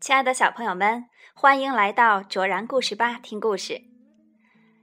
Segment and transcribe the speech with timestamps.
[0.00, 3.82] 亲爱的小朋友们，欢迎来到卓然故事吧听故事。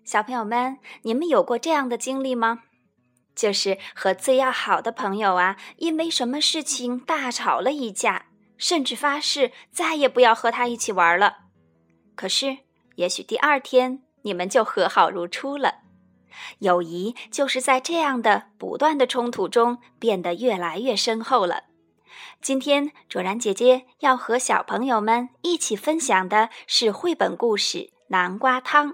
[0.04, 2.60] 小朋友们，你们有过这样的经历吗？
[3.34, 8.28] 就是和最要好的朋友啊，因为什么事情大吵了一架，
[8.60, 11.38] 甚至发誓再也不要和他一起玩了。
[12.14, 12.60] 可是，
[12.98, 15.80] 也许第二天你们就和好如初了。
[16.60, 21.64] 友谊就是在这样的不断的冲突中变得越来越深厚了。
[22.42, 28.92] 今天，卓然姐姐要和小朋友们一起分享的是绘本故事《南瓜汤》。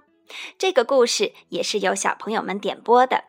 [0.58, 3.26] 这个故事也是由小朋友们点播的。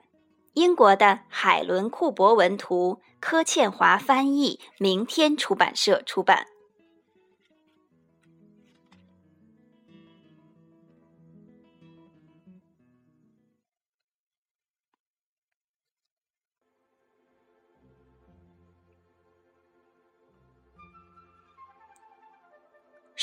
[0.54, 6.46] 英国的海伦·库伯文图，柯倩华翻译，明天出版社出版。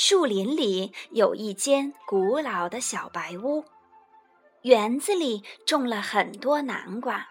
[0.04, 3.64] 树林里有一间古老的小白屋，
[4.62, 7.28] 园子里种了很多南瓜，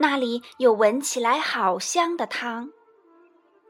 [0.00, 2.70] 那里有闻起来好香的汤。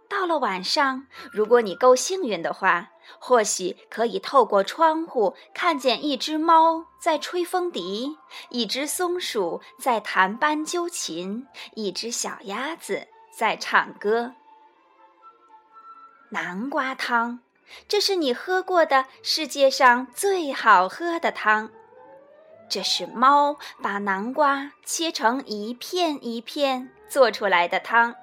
[0.08, 8.16] 到了晚上，如果你够幸运的话，或许可以透过窗户看见一只猫在吹风笛，
[8.48, 14.32] 一只松鼠在弹斑鸠琴，一只小鸭子在唱歌。
[16.30, 17.40] 南瓜汤。
[17.86, 21.70] 这是你喝过的世界上最好喝的汤。
[22.68, 28.14] 这是猫把南瓜切成一片一片做出来的汤。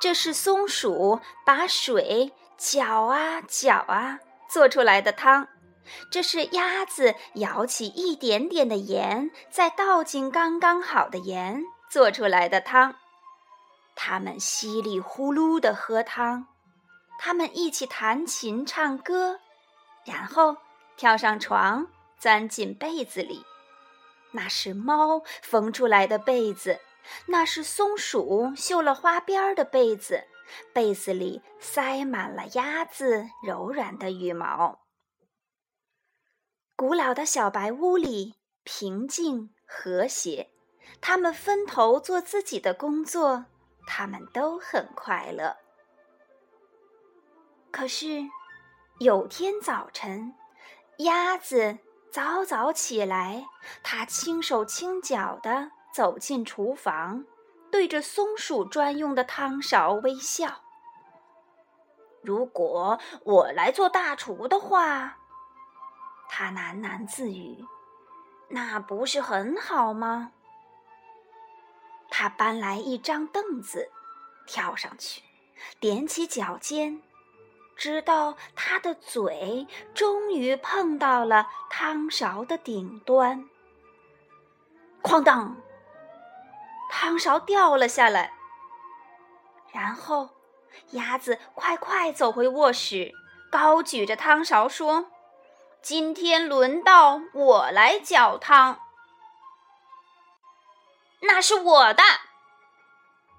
[0.00, 5.48] 这是松鼠把水搅啊搅啊做出来的汤。
[6.10, 12.94] 这是鸭子舀起一点点的盐，再倒进刚刚好的盐做出来的汤。
[13.96, 16.46] 它们稀里呼噜地喝汤。
[17.18, 19.40] 他们一起弹琴唱歌，
[20.04, 20.56] 然后
[20.96, 21.86] 跳上床，
[22.18, 23.44] 钻进被子里。
[24.32, 26.80] 那是猫缝出来的被子，
[27.26, 30.24] 那是松鼠绣了花边的被子，
[30.72, 34.80] 被子里塞满了鸭子柔软的羽毛。
[36.76, 38.34] 古老的小白屋里
[38.64, 40.50] 平静和谐，
[41.00, 43.46] 他们分头做自己的工作，
[43.86, 45.56] 他们都很快乐。
[47.74, 48.30] 可是，
[49.00, 50.32] 有天早晨，
[50.98, 51.76] 鸭子
[52.08, 53.48] 早早起来，
[53.82, 57.24] 它轻手轻脚地走进厨房，
[57.72, 60.60] 对着松鼠专用的汤勺微笑。
[62.22, 65.18] 如果我来做大厨的话，
[66.28, 67.66] 它喃喃自语，
[68.50, 70.30] 那不是很好吗？
[72.08, 73.90] 他搬来一张凳子，
[74.46, 75.22] 跳上去，
[75.80, 77.02] 踮起脚尖。
[77.76, 83.48] 直到他的嘴终于碰到了汤勺的顶端，
[85.02, 85.56] 哐当，
[86.90, 88.32] 汤勺掉了下来。
[89.72, 90.30] 然后，
[90.90, 93.12] 鸭子快快走回卧室，
[93.50, 95.10] 高举着汤勺说
[95.82, 98.78] ：“今天轮到我来搅汤。”
[101.22, 102.02] 那是我的，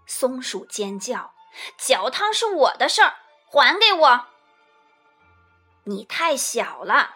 [0.06, 1.34] 松鼠尖叫
[1.78, 4.26] ：“搅汤是我的事儿。”还给我！
[5.84, 7.16] 你太小了。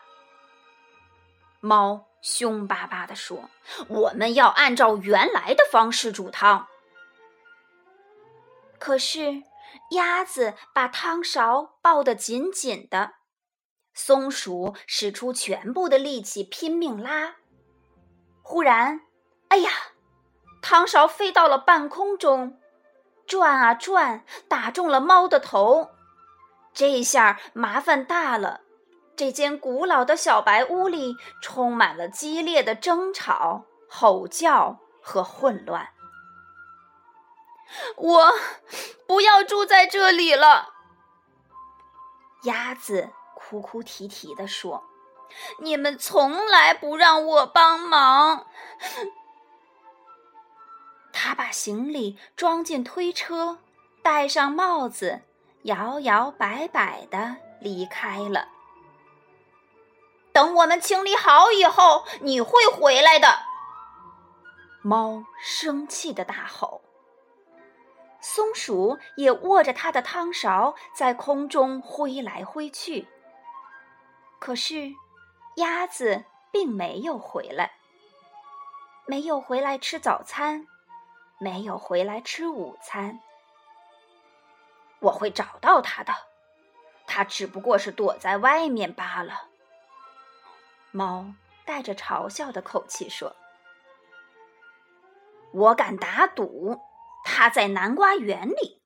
[1.59, 3.49] 猫凶巴巴地说
[3.89, 6.67] ：“我们要按照原来的方式煮汤。”
[8.79, 9.43] 可是
[9.91, 13.15] 鸭子把汤勺抱得紧紧的，
[13.93, 17.35] 松鼠使出全部的力气拼命拉。
[18.41, 19.01] 忽然，
[19.49, 19.69] 哎呀！
[20.61, 22.59] 汤勺飞到了半空中，
[23.25, 25.89] 转啊转，打中了猫的头。
[26.73, 28.61] 这下麻烦大了，
[29.15, 35.89] 这间古老的小白屋里充满了激烈的争吵、吼叫和混乱。
[37.97, 38.33] 我
[39.05, 40.69] 不要住在这里了，
[42.43, 44.83] 鸭子哭哭啼啼地说
[45.61, 48.47] ：“你们从来不让我帮忙。”
[51.11, 53.59] 他把行李装进推车，
[54.01, 55.23] 戴上帽子。
[55.63, 58.47] 摇摇摆摆的离开了。
[60.31, 63.27] 等我们清理好以后，你会回来的。
[64.81, 66.81] 猫生气的大吼。
[68.21, 73.07] 松鼠也握着它的汤勺在空中挥来挥去。
[74.39, 74.93] 可是，
[75.55, 77.71] 鸭子并没有回来，
[79.05, 80.67] 没有回来吃早餐，
[81.39, 83.19] 没有回来吃午餐。
[84.99, 86.13] 我会找到他的，
[87.07, 89.49] 他只不过是躲在外面罢了。”
[90.91, 91.33] 猫
[91.65, 93.35] 带着嘲笑的口气说
[95.53, 96.79] ：“我敢打赌，
[97.23, 98.81] 它在南瓜园里。”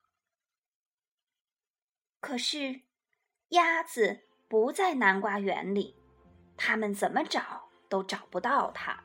[2.20, 2.82] 可是，
[3.50, 5.98] 鸭子不在南瓜园里，
[6.58, 9.04] 他们怎么找都找不到它。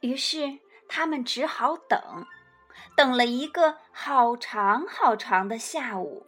[0.00, 0.58] 于是，
[0.88, 2.26] 他们只好等，
[2.96, 6.26] 等了一个好长好长的下午。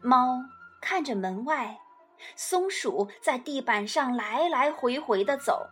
[0.00, 0.44] 猫
[0.80, 1.80] 看着门外。
[2.36, 5.70] 松鼠在地板上来来回回的走，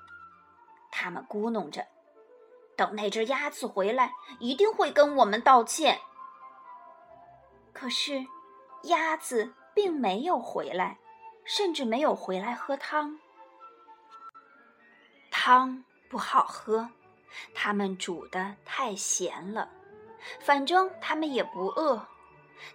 [0.90, 1.86] 他们咕哝着
[2.74, 6.00] ：“等那只鸭子回来，一定会跟我们道歉。”
[7.74, 8.26] 可是，
[8.84, 10.96] 鸭子并没有回来，
[11.44, 13.18] 甚至没有回来喝汤。
[15.30, 16.88] 汤不好喝，
[17.54, 19.68] 他们煮的太咸了。
[20.40, 22.06] 反正他们也不饿，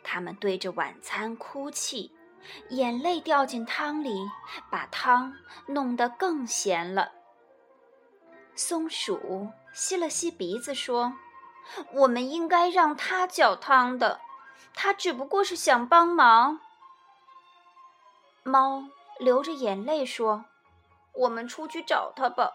[0.04, 2.12] 他们对着晚餐哭泣。
[2.72, 4.30] 眼泪掉进汤里，
[4.70, 5.34] 把汤
[5.66, 7.12] 弄得更咸了。
[8.54, 11.14] 松鼠吸了吸鼻子说
[11.94, 14.20] ：“我们应该让它搅汤的，
[14.74, 16.60] 它只不过是想帮忙。”
[18.44, 18.84] 猫
[19.20, 20.44] 流着眼泪说
[21.16, 22.52] ：“我们出去找它吧。”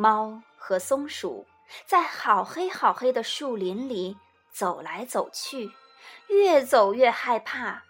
[0.00, 1.46] 猫和松鼠
[1.84, 4.16] 在好黑好黑的树林里
[4.50, 5.70] 走来走去。
[6.28, 7.82] 越走越害怕，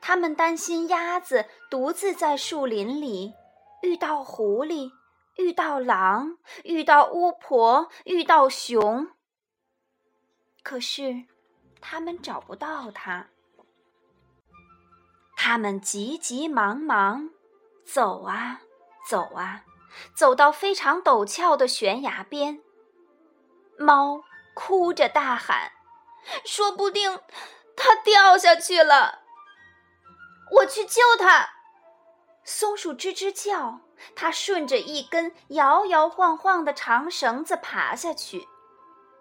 [0.00, 3.32] 他们担心鸭子独自在树林里
[3.82, 4.90] 遇到狐狸、
[5.36, 9.08] 遇到狼、遇到巫婆、遇到熊。
[10.64, 11.26] 可是，
[11.80, 13.28] 他们找不到它。
[15.36, 17.30] 他们急急忙忙
[17.84, 18.62] 走啊
[19.08, 19.64] 走啊，
[20.14, 22.60] 走到非常陡峭的悬崖边。
[23.78, 24.22] 猫
[24.54, 25.72] 哭着大喊
[26.44, 27.20] ：“说不定……”
[27.78, 29.20] 它掉下去了，
[30.50, 31.50] 我去救它。
[32.42, 33.80] 松鼠吱吱叫，
[34.14, 38.48] 它顺着一根摇摇晃晃的长绳子爬下去。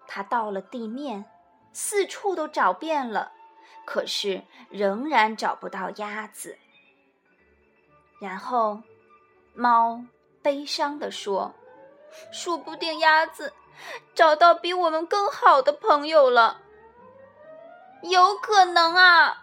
[0.07, 1.25] 它到了地面，
[1.73, 3.33] 四处都找遍了，
[3.85, 6.57] 可是仍然找不到鸭子。
[8.21, 8.81] 然后，
[9.53, 10.01] 猫
[10.45, 11.55] 悲伤地说
[12.31, 13.51] ：“说不定鸭子
[14.13, 16.61] 找到比我们更好的朋友了。”
[18.03, 19.41] 有可能啊！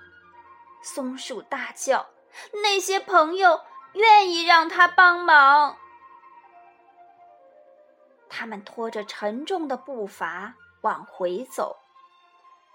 [0.81, 2.07] 松鼠大叫
[2.63, 3.63] ：“那些朋友
[3.95, 5.77] 愿意让他帮忙。”
[8.31, 11.79] 他们拖着沉重的步伐往回走，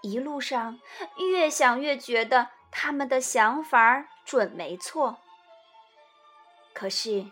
[0.02, 0.78] 一路上
[1.16, 5.16] 越想越觉得他们的想法准没错。
[6.74, 7.26] 可是，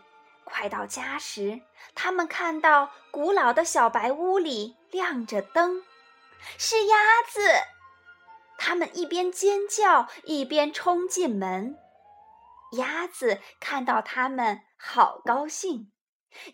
[0.47, 1.61] 快到家时，
[1.95, 5.83] 他们看到古老的小白屋里亮着灯，
[6.57, 6.97] 是鸭
[7.29, 7.41] 子。
[8.57, 11.77] 他们一边尖叫，一边冲进门。
[12.79, 15.93] 鸭子看到他们，好高兴。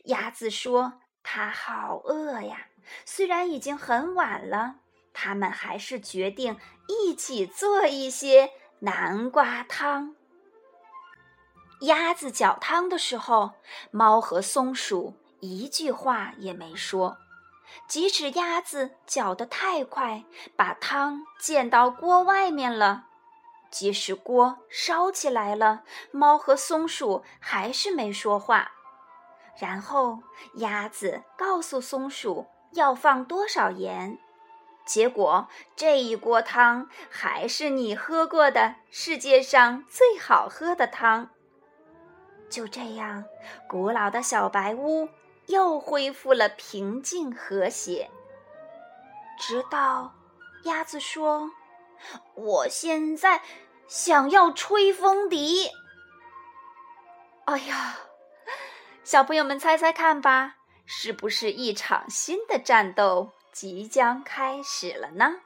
[0.06, 2.69] 鸭子说：“它好饿呀！
[3.05, 4.77] 虽然已经很晚了，
[5.12, 6.59] 他们还是决定
[6.89, 8.50] 一起做一些
[8.81, 10.17] 南瓜汤。”
[11.82, 13.52] 鸭子搅汤的时候，
[13.90, 17.19] 猫和松鼠一句话也没说。
[17.89, 20.22] 即使鸭子搅得太快，
[20.55, 23.06] 把汤溅到锅外面了；
[23.70, 28.70] 即使锅烧起来了，猫和松鼠还是没说话。
[29.58, 30.20] 然后
[30.55, 34.19] 鸭子告诉松鼠要放多少盐，
[34.86, 41.31] 结果这一锅汤还是你喝过的世界上最好喝的汤。
[42.53, 43.25] 就这样，
[43.67, 45.09] 古老的小白屋。
[45.47, 48.09] 又恢复了平静和谐，
[49.41, 50.15] 直到
[50.63, 51.51] 鸭子说
[52.37, 53.43] ：“我现在
[53.89, 55.69] 想要吹风笛。”
[57.47, 57.97] 哎呀，
[59.03, 65.41] 小朋友们猜猜看吧，是不是一场新的战斗即将开始了呢？